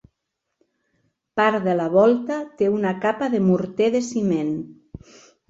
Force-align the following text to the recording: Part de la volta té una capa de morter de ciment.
Part 1.39 1.67
de 1.67 1.75
la 1.81 1.85
volta 1.97 2.39
té 2.63 2.71
una 2.77 2.95
capa 3.05 3.29
de 3.35 3.43
morter 3.51 3.93
de 3.99 4.03
ciment. 4.09 4.53